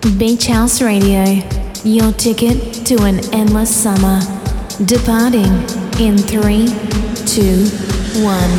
Beach 0.00 0.46
House 0.46 0.80
Radio, 0.80 1.24
your 1.82 2.12
ticket 2.12 2.86
to 2.86 3.02
an 3.02 3.18
endless 3.34 3.74
summer. 3.74 4.20
Departing 4.84 5.52
in 5.98 6.16
three, 6.16 6.68
two, 7.26 7.66
one. 8.22 8.50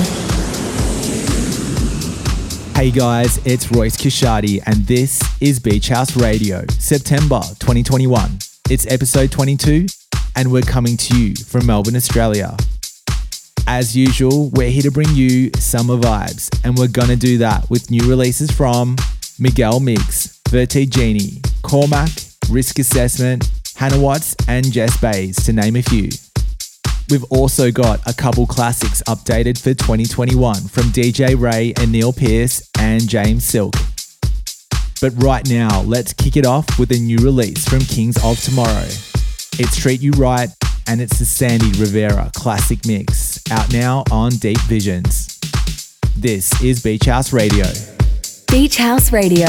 Hey 2.76 2.92
guys, 2.92 3.40
it's 3.46 3.72
Royce 3.72 3.96
Kishadi, 3.96 4.62
and 4.66 4.86
this 4.86 5.24
is 5.40 5.60
Beach 5.60 5.88
House 5.88 6.18
Radio, 6.18 6.66
September 6.78 7.40
2021. 7.60 8.38
It's 8.70 8.86
episode 8.88 9.32
22, 9.32 9.88
and 10.36 10.52
we're 10.52 10.62
coming 10.62 10.98
to 10.98 11.18
you 11.18 11.36
from 11.36 11.66
Melbourne, 11.66 11.96
Australia. 11.96 12.58
As 13.66 13.96
usual, 13.96 14.50
we're 14.50 14.72
here 14.72 14.84
to 14.84 14.92
bring 14.92 15.16
you 15.16 15.52
summer 15.58 15.96
vibes, 15.96 16.50
and 16.66 16.78
we're 16.78 16.90
gonna 16.90 17.16
do 17.16 17.38
that 17.38 17.70
with 17.70 17.90
new 17.90 18.08
releases 18.10 18.52
from 18.52 18.98
Miguel 19.40 19.80
Migs, 20.50 20.68
Vertigini, 20.68 21.62
Cormac, 21.62 22.10
Risk 22.50 22.80
Assessment, 22.80 23.50
Hannah 23.76 24.00
Wants, 24.00 24.36
and 24.48 24.72
Jess 24.72 25.00
Bays, 25.00 25.36
to 25.46 25.54
name 25.54 25.76
a 25.76 25.82
few. 25.82 26.10
We've 27.10 27.24
also 27.32 27.72
got 27.72 28.06
a 28.08 28.14
couple 28.14 28.46
classics 28.46 29.02
updated 29.08 29.58
for 29.58 29.74
2021 29.74 30.56
from 30.68 30.84
DJ 30.86 31.40
Ray 31.40 31.74
and 31.78 31.92
Neil 31.92 32.14
Pierce 32.14 32.70
and 32.80 33.08
James 33.08 33.44
Silk. 33.44 33.74
But 35.02 35.14
right 35.24 35.48
now, 35.50 35.82
let's 35.82 36.14
kick 36.14 36.38
it 36.38 36.46
off 36.46 36.78
with 36.78 36.92
a 36.92 37.00
new 37.00 37.18
release 37.18 37.68
from 37.68 37.80
Kings 37.80 38.22
of 38.24 38.40
Tomorrow. 38.40 38.88
It's 39.58 39.78
Treat 39.78 40.02
You 40.02 40.12
Right, 40.12 40.50
and 40.88 41.02
it's 41.02 41.18
the 41.20 41.26
Sandy 41.26 41.72
Rivera 41.80 42.32
classic 42.36 42.86
mix, 42.86 43.40
out 43.52 43.72
now 43.72 44.04
on 44.12 44.32
Deep 44.34 44.60
Visions. 44.62 45.40
This 46.16 46.62
is 46.62 46.84
Beach 46.84 47.06
House 47.06 47.34
Radio. 47.34 47.66
Beach 48.52 48.78
House 48.78 49.12
Radio, 49.12 49.48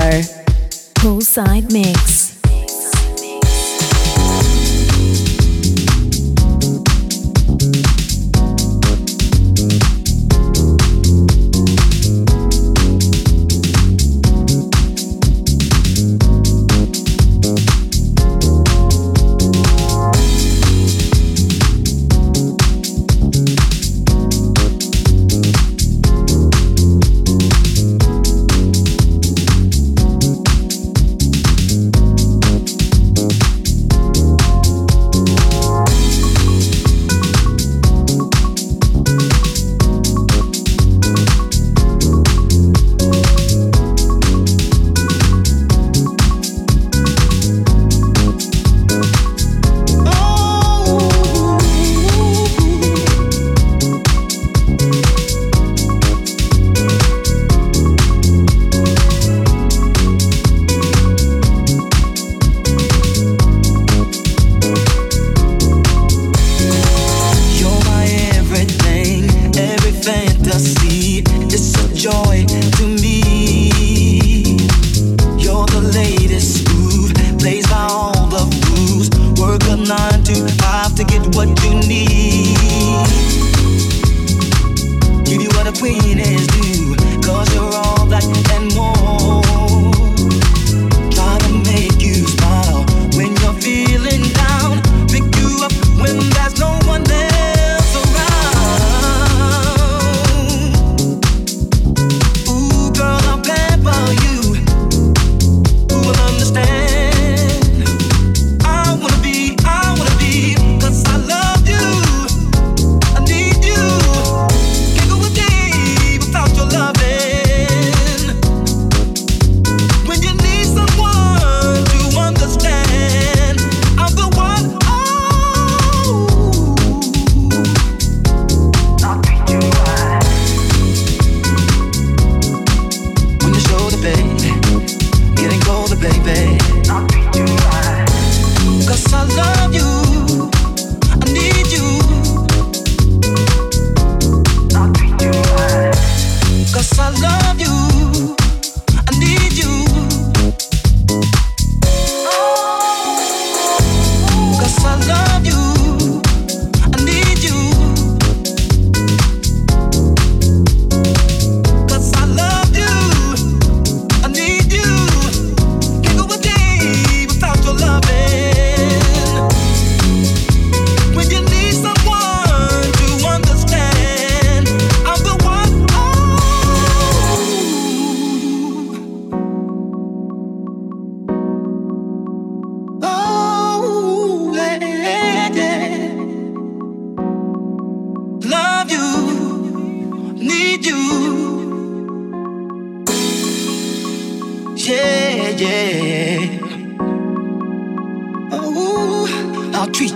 poolside 1.00 1.72
mix. 1.72 2.39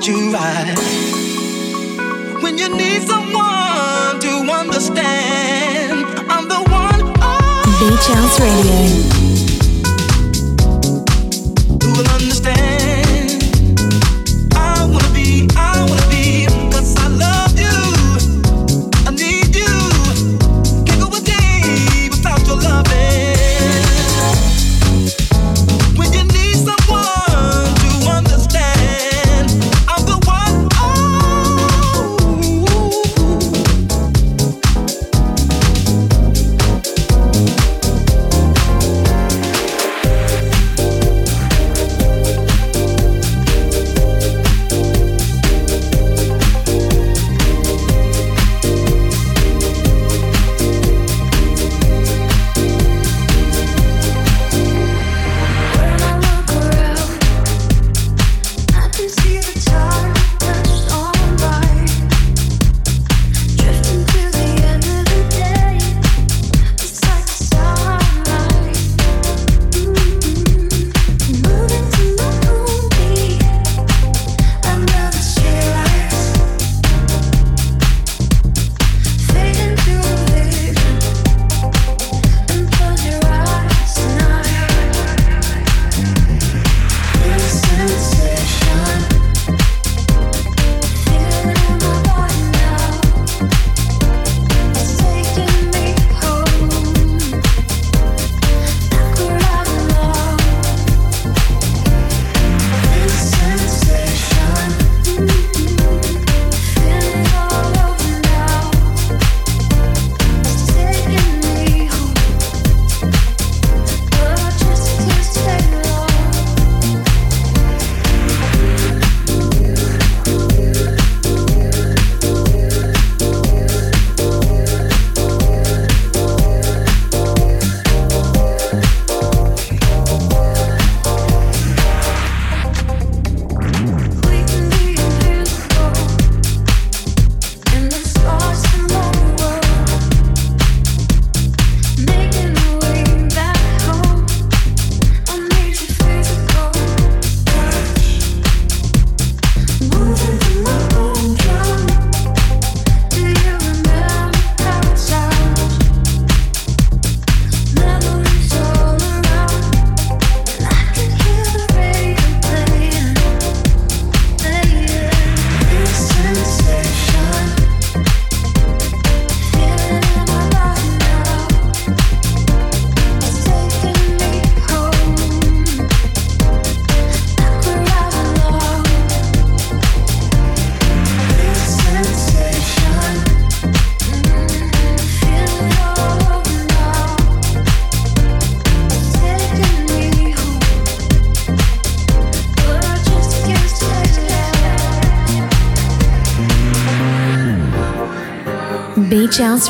you 0.06 0.32
right. 0.32 0.74
When 2.42 2.58
you 2.58 2.68
need 2.68 3.02
someone 3.02 4.20
to 4.20 4.52
understand, 4.52 6.04
I'm 6.28 6.46
the 6.48 6.62
one. 6.70 7.12
Oh. 7.20 7.78
Beach 7.80 8.06
House 8.14 8.40
Radio. 8.40 9.33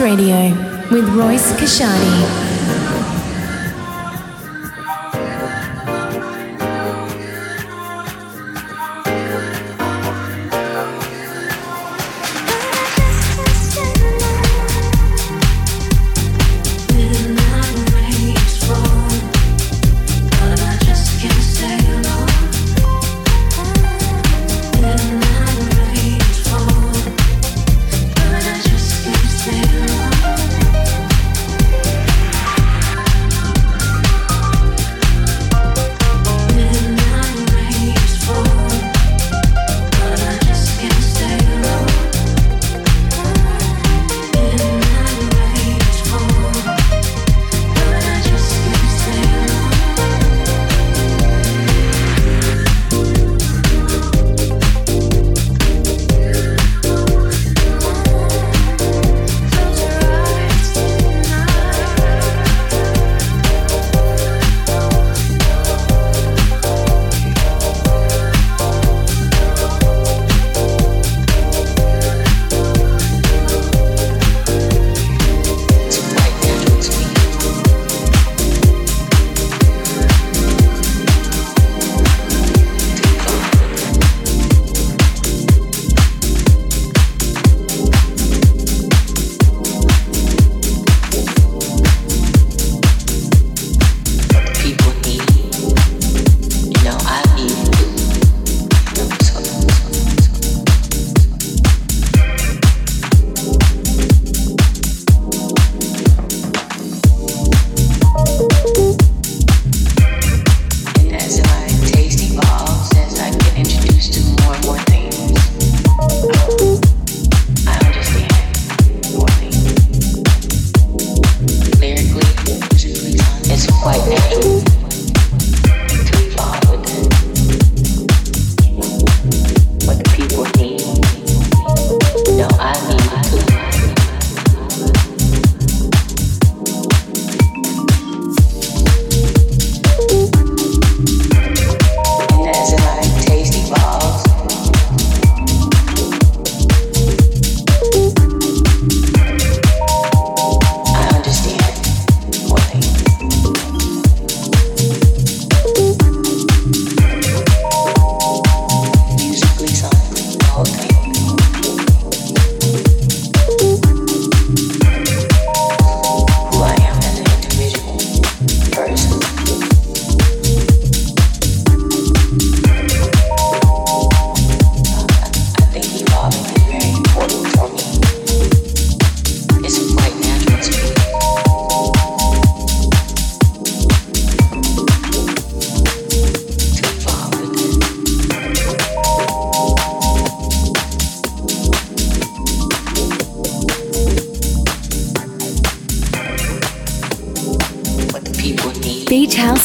Radio 0.01 0.51
with 0.91 1.09
Royce 1.11 1.53
Kashani. 1.53 2.44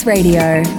Radio. 0.09 0.78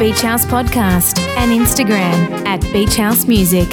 Beach 0.00 0.22
House 0.22 0.46
Podcast 0.46 1.18
and 1.36 1.52
Instagram 1.52 2.46
at 2.46 2.62
Beach 2.72 2.96
House 2.96 3.26
Music. 3.26 3.68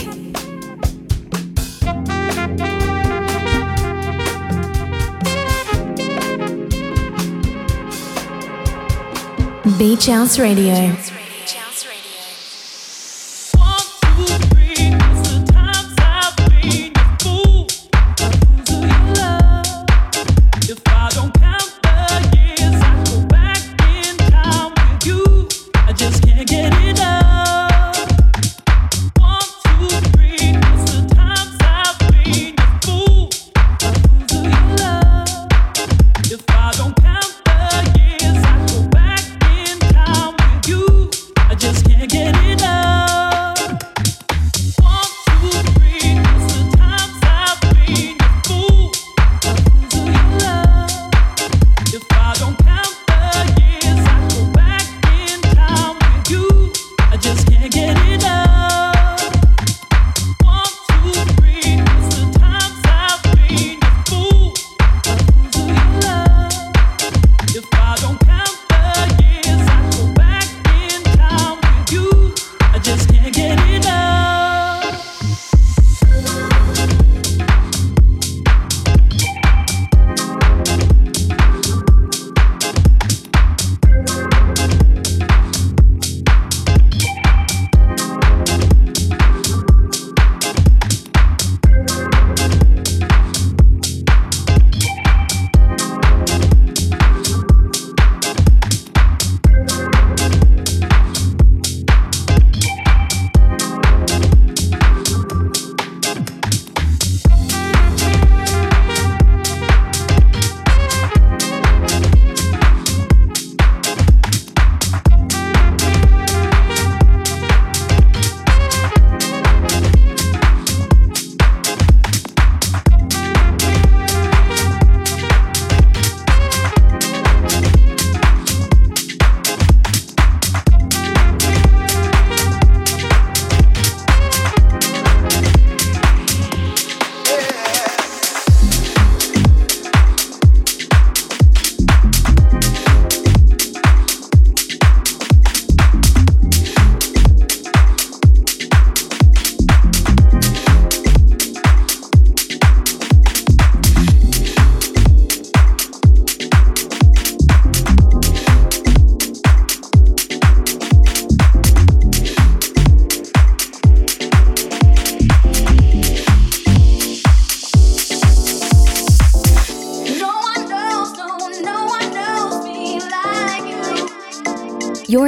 Beach 9.80 10.08
House 10.08 10.38
Radio. 10.38 11.17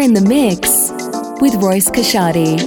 In 0.10 0.15
the 0.15 0.28
mix 0.28 0.89
with 1.39 1.54
Royce 1.62 1.88
Kashadi. 1.88 2.58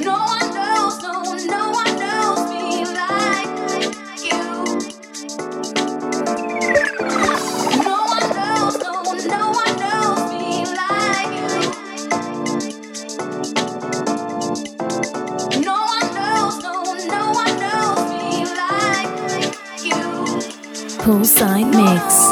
Poolside 21.03 21.69
Mix. 21.75 22.32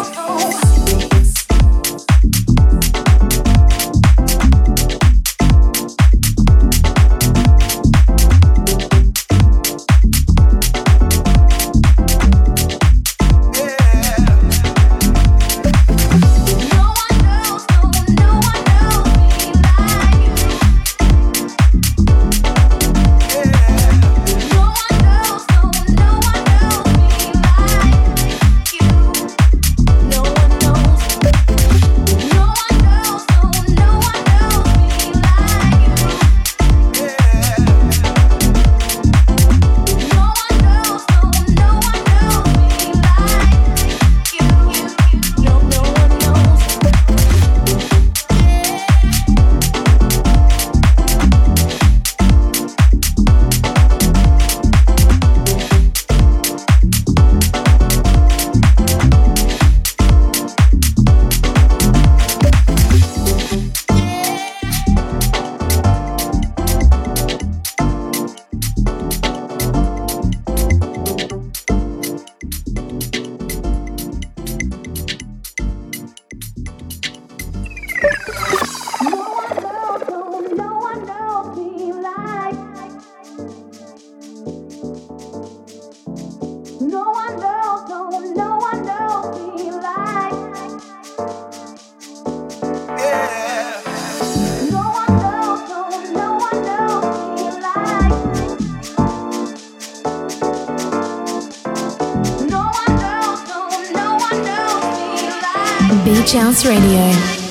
House 106.33 106.65
Radio 106.65 107.07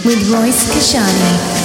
with 0.05 0.31
Royce 0.31 0.63
Kashani. 0.71 1.58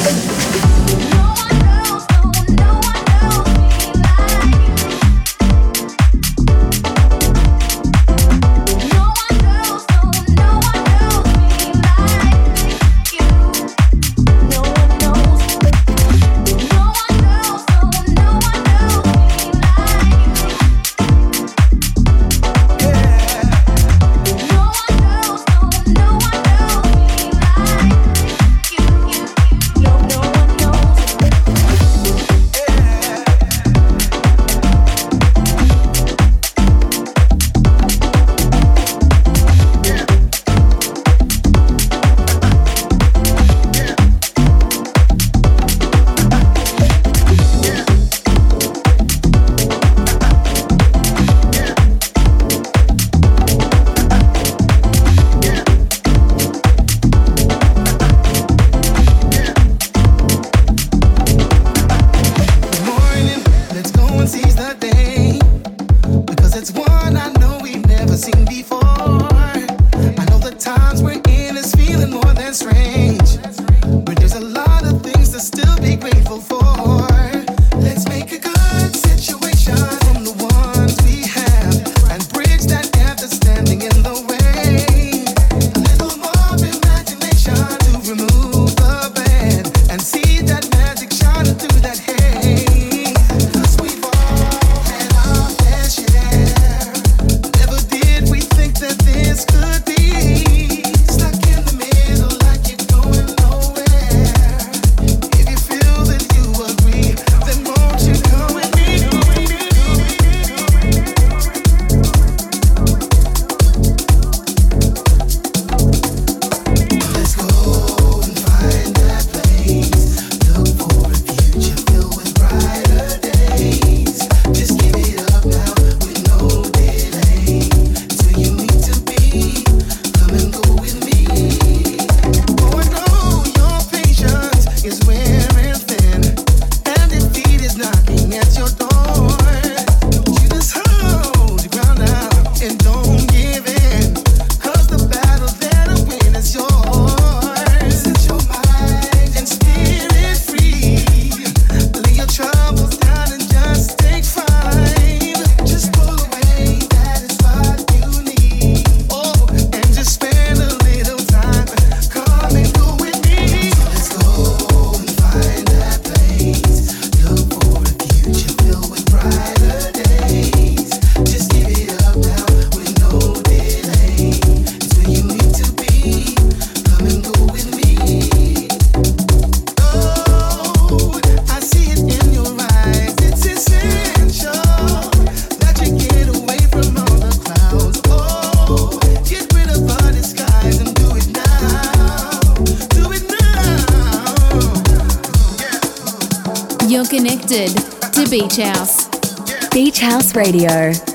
Radio. 200.55 201.14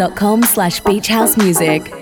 mixcloud.com 0.00 0.42
slash 0.44 0.80
beachhousemusic. 0.82 1.99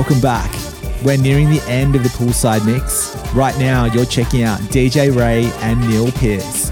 Welcome 0.00 0.22
back. 0.22 0.50
We're 1.04 1.18
nearing 1.18 1.50
the 1.50 1.60
end 1.68 1.94
of 1.94 2.02
the 2.02 2.08
poolside 2.08 2.64
mix. 2.64 3.14
Right 3.34 3.54
now, 3.58 3.84
you're 3.84 4.06
checking 4.06 4.44
out 4.44 4.58
DJ 4.60 5.14
Ray 5.14 5.44
and 5.60 5.78
Neil 5.86 6.10
Pierce. 6.12 6.70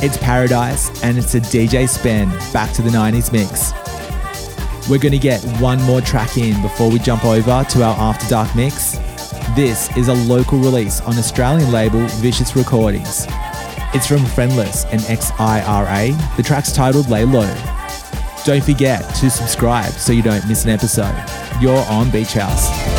It's 0.00 0.16
Paradise 0.18 1.02
and 1.02 1.18
it's 1.18 1.34
a 1.34 1.40
DJ 1.40 1.88
spin 1.88 2.28
back 2.52 2.72
to 2.74 2.82
the 2.82 2.90
90s 2.90 3.32
mix. 3.32 3.72
We're 4.88 5.00
going 5.00 5.10
to 5.10 5.18
get 5.18 5.42
one 5.60 5.82
more 5.82 6.00
track 6.00 6.38
in 6.38 6.62
before 6.62 6.88
we 6.88 7.00
jump 7.00 7.24
over 7.24 7.64
to 7.68 7.82
our 7.82 7.96
After 7.98 8.28
Dark 8.28 8.54
mix. 8.54 8.92
This 9.56 9.94
is 9.96 10.06
a 10.06 10.14
local 10.14 10.60
release 10.60 11.00
on 11.00 11.18
Australian 11.18 11.72
label 11.72 12.06
Vicious 12.20 12.54
Recordings. 12.54 13.26
It's 13.92 14.06
from 14.06 14.24
Friendless 14.24 14.84
and 14.92 15.00
XIRA. 15.00 16.36
The 16.36 16.42
track's 16.44 16.70
titled 16.70 17.10
Lay 17.10 17.24
Low. 17.24 17.52
Don't 18.44 18.62
forget 18.62 19.02
to 19.16 19.30
subscribe 19.30 19.90
so 19.94 20.12
you 20.12 20.22
don't 20.22 20.46
miss 20.48 20.62
an 20.62 20.70
episode. 20.70 21.41
You're 21.62 21.86
on 21.86 22.10
Beach 22.10 22.32
House. 22.32 22.91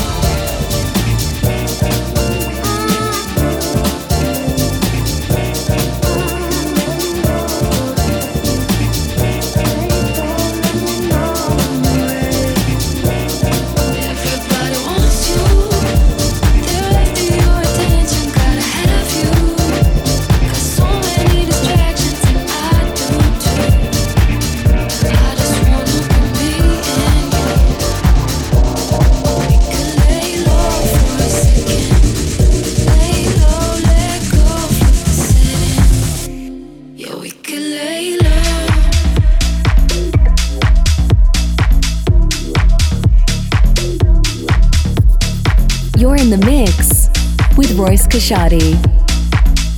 Kashadi. 48.24 48.80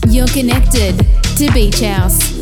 You're 0.08 0.28
connected 0.28 0.96
to 1.38 1.52
Beach 1.52 1.80
House. 1.80 2.35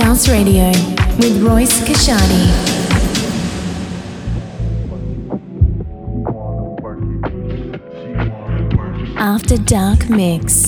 House 0.00 0.28
Radio 0.28 0.68
with 1.18 1.42
Royce 1.42 1.80
Kashani. 1.80 2.46
After 9.16 9.56
Dark 9.56 10.08
Mix. 10.08 10.67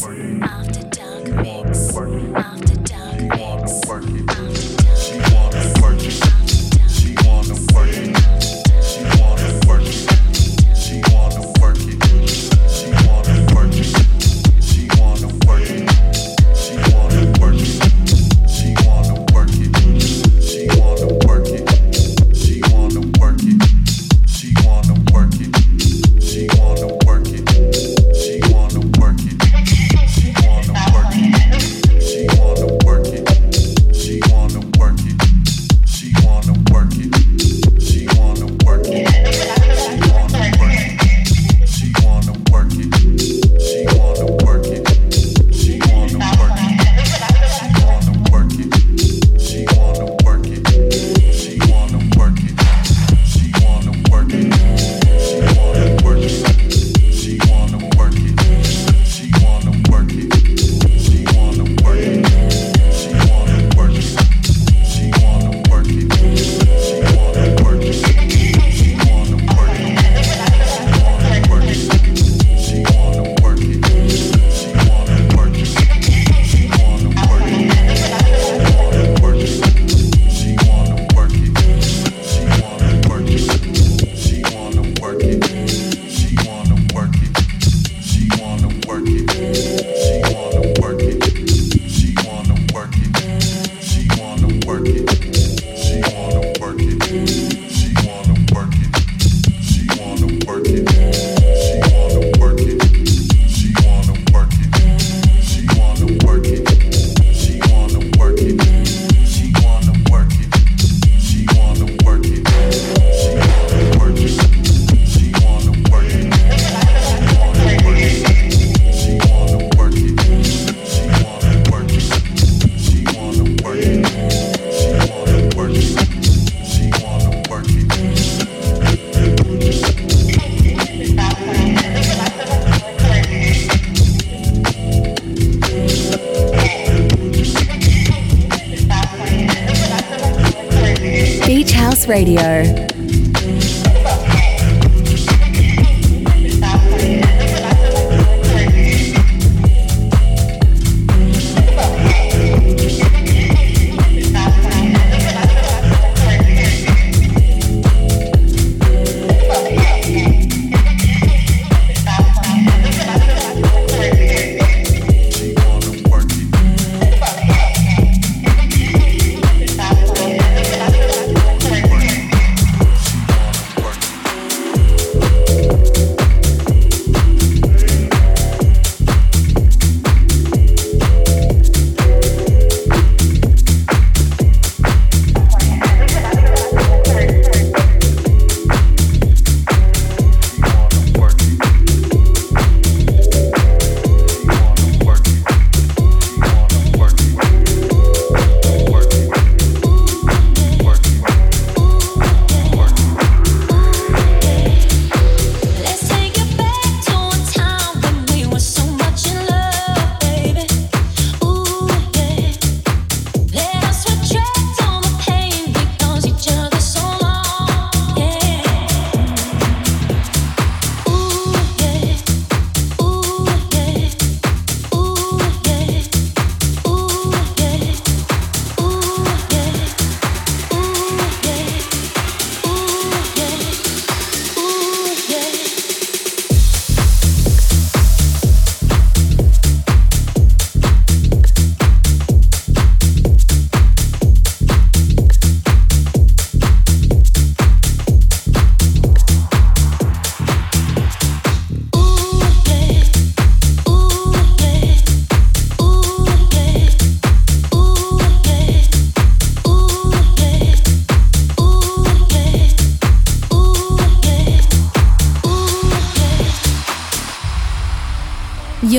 Radio. 142.36 142.69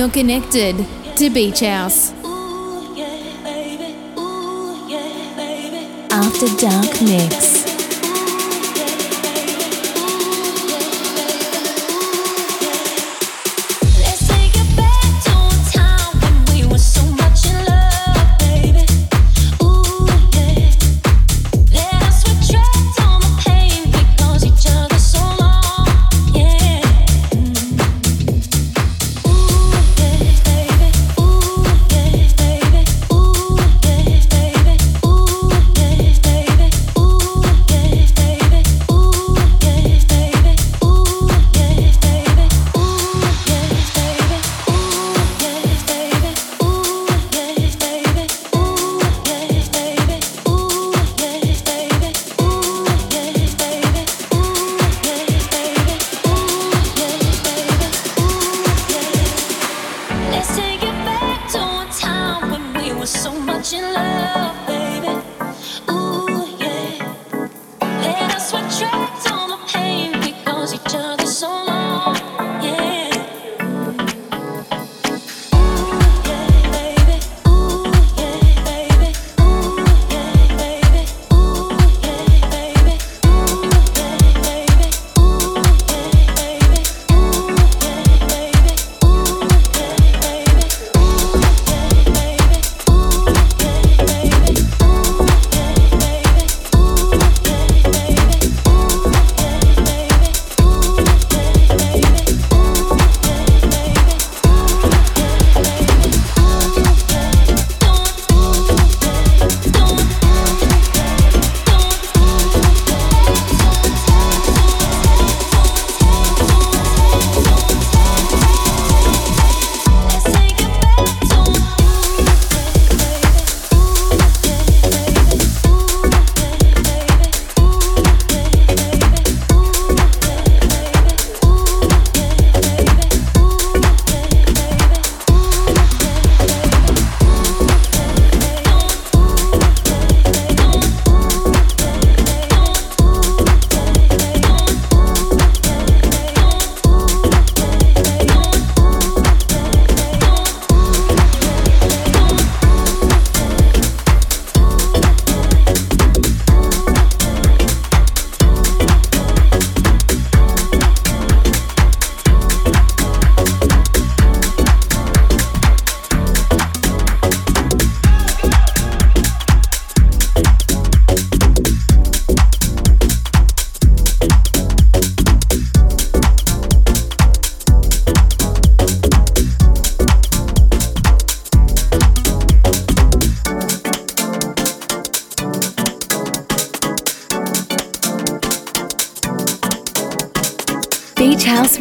You're 0.02 0.10
connected 0.10 0.84
to 1.14 1.30
Beach 1.30 1.60
House. 1.60 2.21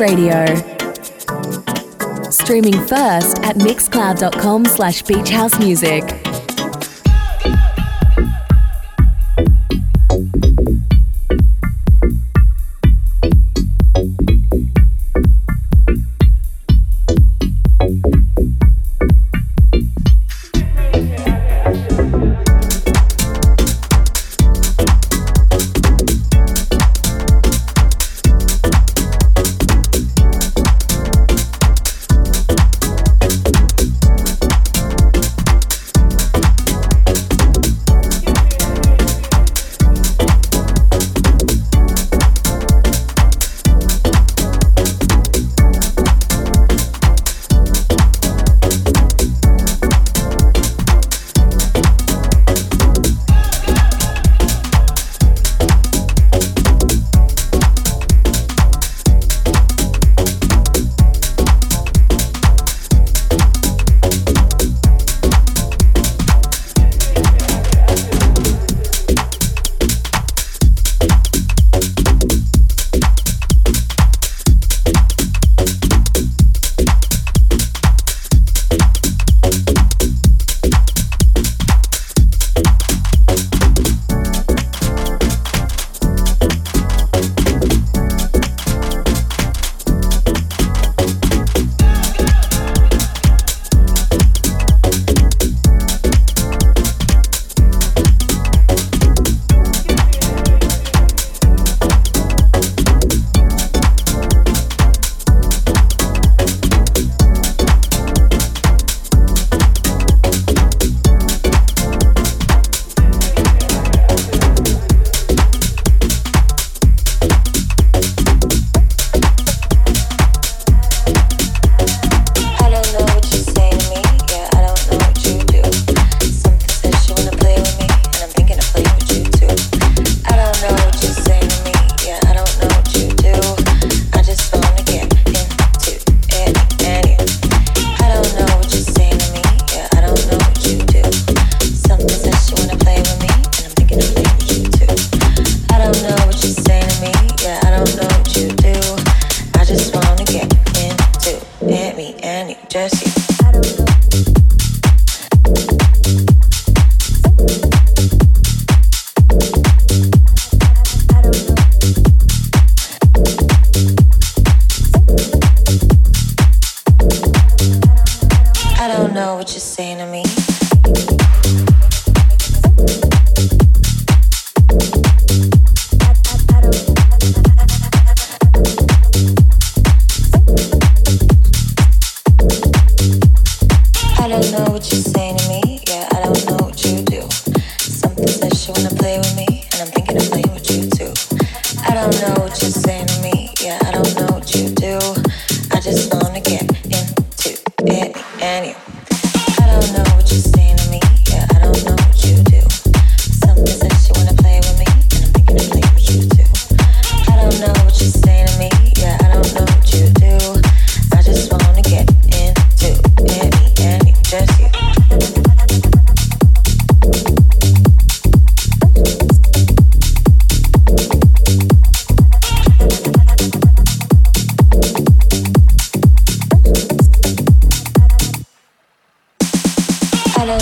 Radio. 0.02 0.46
Streaming 2.32 2.74
first 2.88 3.38
at 3.44 3.56
mixcloud.com 3.58 4.66
slash 4.66 5.04
beachhousemusic. 5.04 6.21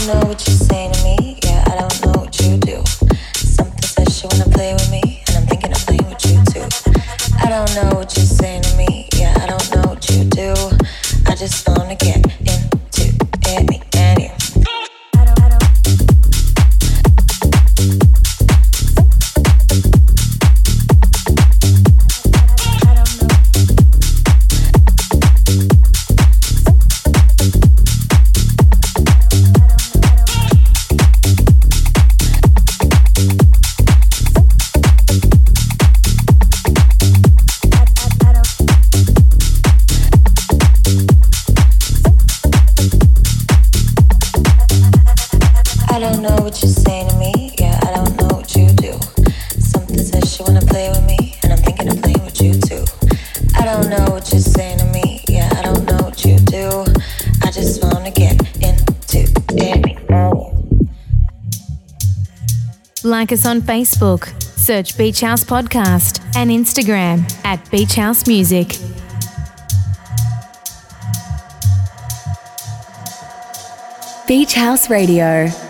know 0.09 0.19
what 0.21 0.47
you 0.47 0.48
like 63.19 63.33
us 63.33 63.45
on 63.45 63.59
Facebook, 63.61 64.23
search 64.57 64.97
Beach 64.97 65.19
House 65.19 65.43
Podcast, 65.43 66.23
and 66.37 66.49
Instagram 66.49 67.29
at 67.43 67.59
Beach 67.69 67.95
House 67.95 68.25
Music. 68.27 68.77
Beach 74.25 74.53
House 74.53 74.89
Radio. 74.89 75.68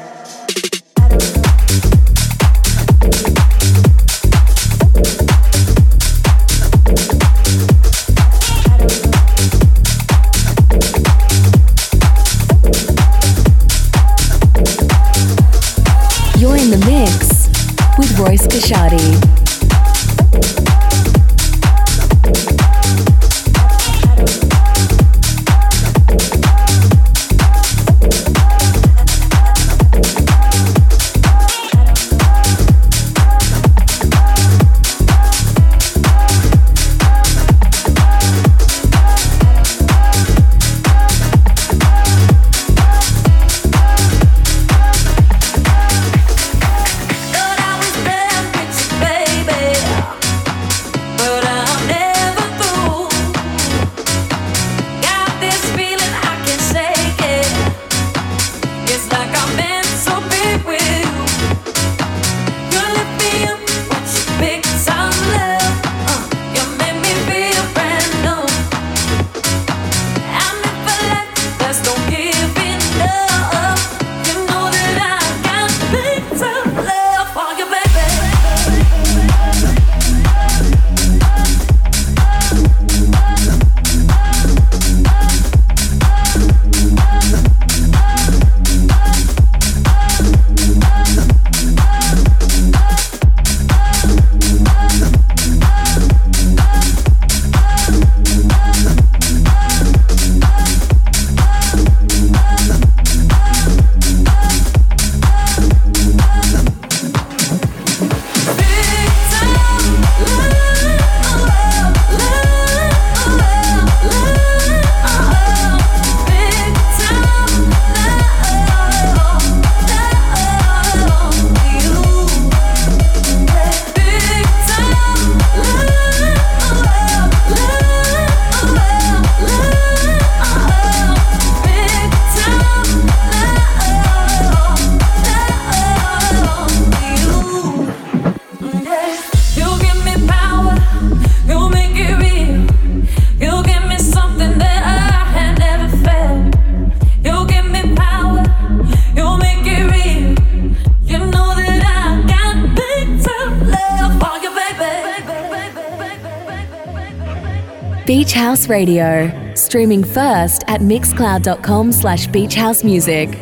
Radio, 158.67 159.31
streaming 159.55 160.03
first 160.03 160.65
at 160.67 160.81
mixcloud.com 160.81 161.93
slash 161.93 162.27
beachhousemusic. 162.27 163.33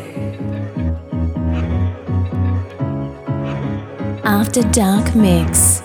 After 4.24 4.62
Dark 4.70 5.16
Mix. 5.16 5.82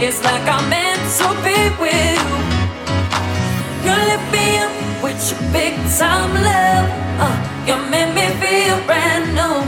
It's 0.00 0.22
like 0.22 0.46
I'm 0.46 0.70
meant 0.70 1.02
to 1.18 1.28
be 1.42 1.58
with 1.82 1.92
you. 2.14 3.90
You 3.90 4.77
with 5.18 5.30
your 5.32 5.52
big 5.52 5.74
time 5.98 6.32
love. 6.34 6.88
Uh, 7.18 7.34
you 7.66 7.76
make 7.90 8.14
me 8.14 8.26
feel 8.40 8.78
brand 8.86 9.34
new. 9.34 9.66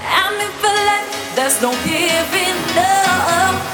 I'm 0.00 0.40
in 0.40 0.52
for 0.60 0.74
life, 0.88 1.34
there's 1.34 1.60
no 1.60 1.70
giving 1.84 2.78
up. 2.78 3.71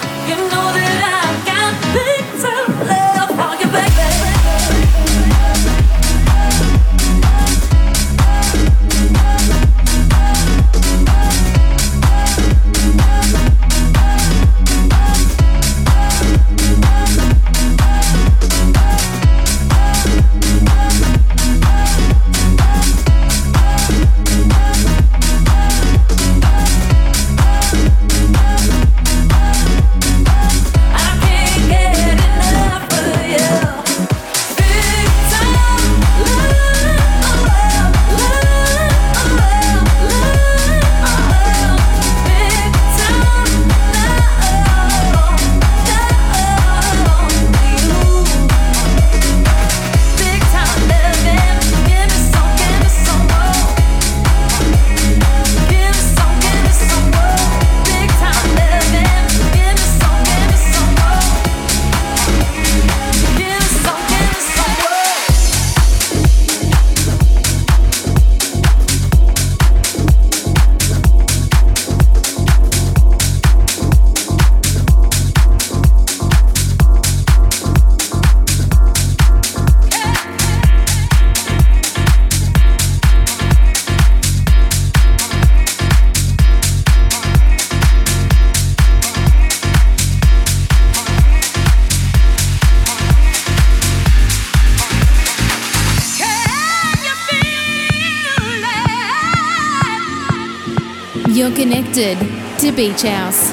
Connected 101.59 102.16
to 102.56 102.70
Beach 102.70 103.02
House. 103.02 103.50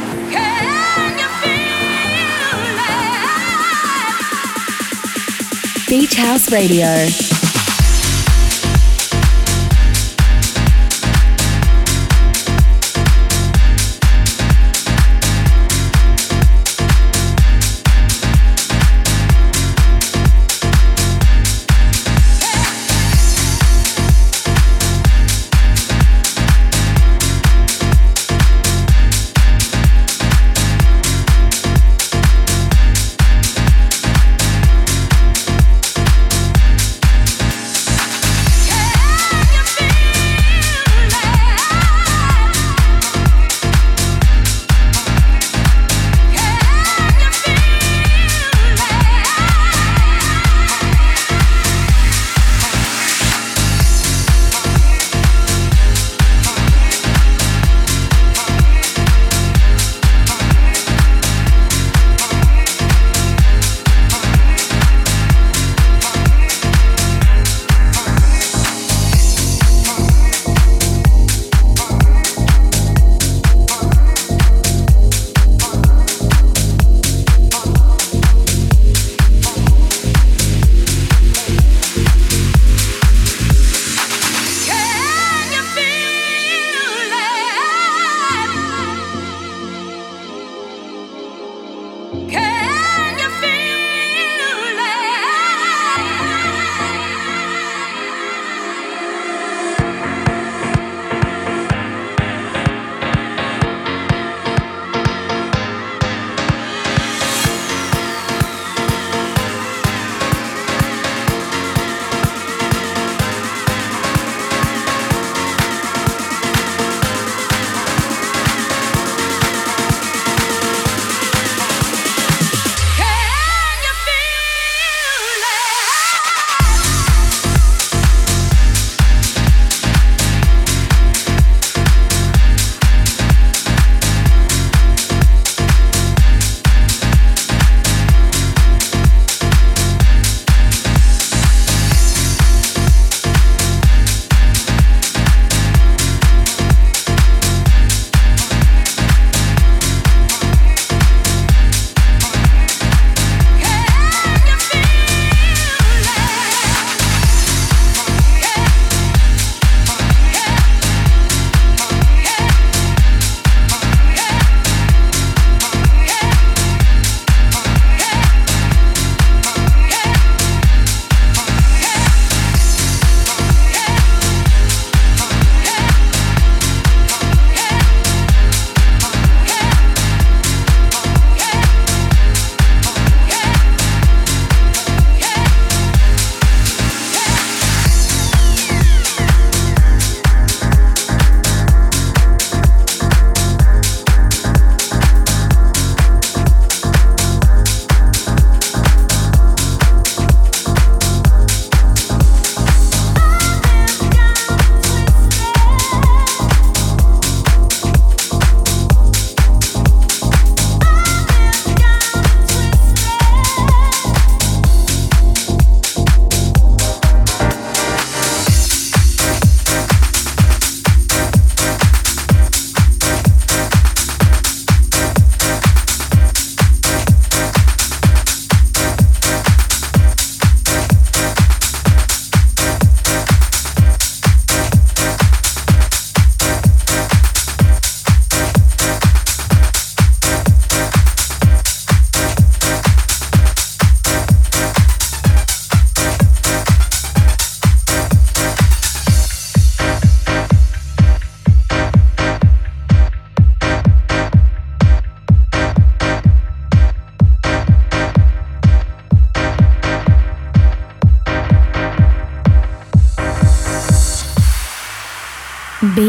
Beach 5.90 6.14
House 6.14 6.52
Radio. 6.52 7.35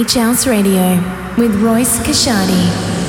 Beach 0.07 0.15
House 0.15 0.47
Radio 0.47 1.01
with 1.37 1.53
Royce 1.61 1.99
Kashadi. 1.99 3.06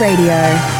Radio. 0.00 0.79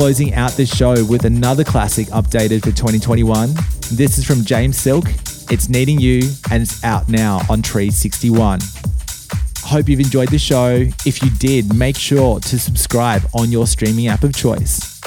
Closing 0.00 0.32
out 0.32 0.52
the 0.52 0.64
show 0.64 1.04
with 1.04 1.26
another 1.26 1.62
classic 1.62 2.06
updated 2.06 2.60
for 2.60 2.70
2021. 2.70 3.50
This 3.92 4.16
is 4.16 4.24
from 4.24 4.46
James 4.46 4.78
Silk. 4.78 5.04
It's 5.50 5.68
Needing 5.68 6.00
You 6.00 6.22
and 6.50 6.62
it's 6.62 6.82
out 6.84 7.10
now 7.10 7.42
on 7.50 7.60
Tree 7.60 7.90
61. 7.90 8.60
Hope 9.58 9.90
you've 9.90 10.00
enjoyed 10.00 10.30
the 10.30 10.38
show. 10.38 10.86
If 11.04 11.22
you 11.22 11.28
did, 11.32 11.74
make 11.76 11.98
sure 11.98 12.40
to 12.40 12.58
subscribe 12.58 13.24
on 13.34 13.52
your 13.52 13.66
streaming 13.66 14.08
app 14.08 14.24
of 14.24 14.34
choice. 14.34 15.02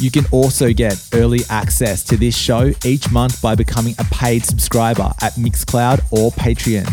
You 0.00 0.10
can 0.10 0.24
also 0.32 0.72
get 0.72 1.00
early 1.14 1.42
access 1.48 2.02
to 2.02 2.16
this 2.16 2.36
show 2.36 2.72
each 2.84 3.12
month 3.12 3.40
by 3.40 3.54
becoming 3.54 3.94
a 4.00 4.04
paid 4.06 4.44
subscriber 4.44 5.12
at 5.22 5.34
Mixcloud 5.34 6.00
or 6.10 6.32
Patreon. 6.32 6.90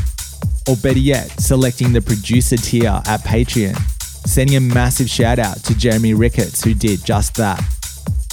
Or 0.69 0.77
better 0.77 0.99
yet, 0.99 1.31
selecting 1.41 1.91
the 1.91 2.01
producer 2.01 2.57
tier 2.57 3.01
at 3.07 3.21
Patreon 3.21 3.94
Sending 4.25 4.55
a 4.55 4.59
massive 4.59 5.09
shout 5.09 5.39
out 5.39 5.63
to 5.63 5.77
Jeremy 5.77 6.13
Ricketts, 6.13 6.63
who 6.63 6.73
did 6.73 7.05
just 7.05 7.35
that. 7.35 7.63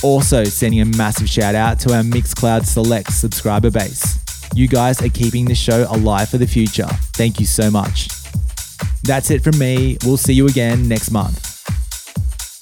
Also, 0.02 0.42
sending 0.44 0.80
a 0.80 0.84
massive 0.84 1.28
shout 1.28 1.54
out 1.54 1.78
to 1.80 1.94
our 1.94 2.02
Mixcloud 2.02 2.64
Select 2.64 3.12
subscriber 3.12 3.70
base. 3.70 4.18
You 4.54 4.68
guys 4.68 5.00
are 5.02 5.08
keeping 5.08 5.44
the 5.44 5.54
show 5.54 5.86
alive 5.88 6.28
for 6.28 6.38
the 6.38 6.46
future. 6.46 6.88
Thank 7.14 7.38
you 7.38 7.46
so 7.46 7.70
much. 7.70 8.08
That's 9.04 9.30
it 9.30 9.42
from 9.44 9.58
me. 9.58 9.98
We'll 10.04 10.16
see 10.16 10.32
you 10.32 10.48
again 10.48 10.88
next 10.88 11.10
month. 11.10 11.38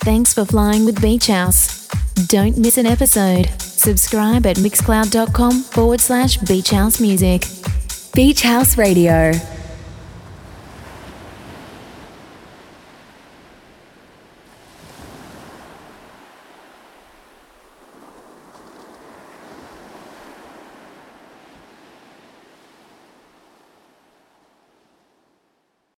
Thanks 0.03 0.35
for 0.35 0.45
flying 0.45 0.85
with 0.85 1.01
Beach 1.01 1.27
House. 1.27 1.89
Don't 2.27 2.59
miss 2.59 2.79
an 2.79 2.87
episode. 2.87 3.49
Subscribe 3.61 4.45
at 4.47 4.57
mixcloud.com 4.57 5.63
forward 5.63 6.01
slash 6.01 6.37
beach 6.39 6.71
house 6.71 7.01
music. 7.01 7.47
Beach 8.15 8.43
House 8.43 8.77
Radio. 8.77 9.33